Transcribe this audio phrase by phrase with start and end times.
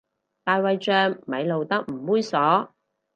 [0.43, 2.69] 大衛像咪露得唔猥褻